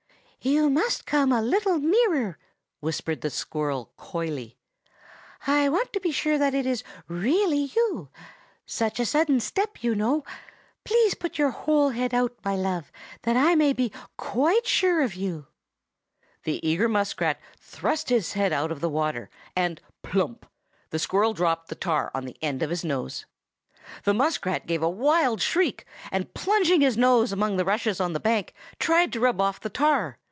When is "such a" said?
8.65-9.05